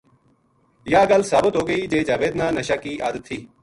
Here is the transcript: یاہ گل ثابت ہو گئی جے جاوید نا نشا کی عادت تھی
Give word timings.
یاہ 0.91 1.05
گل 1.09 1.21
ثابت 1.31 1.53
ہو 1.57 1.63
گئی 1.67 1.81
جے 1.91 1.99
جاوید 2.07 2.33
نا 2.39 2.45
نشا 2.59 2.75
کی 2.83 2.91
عادت 3.03 3.23
تھی 3.27 3.37